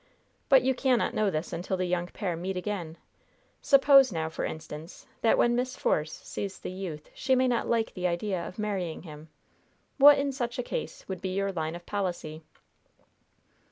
[0.49, 2.97] "But you cannot know this until the young pair meet again.
[3.61, 7.93] Suppose now, for instance, that when Miss Force sees the youth she may not like
[7.93, 9.29] the idea of marrying him?
[9.99, 12.41] What, in such a case, would be your line of policy?"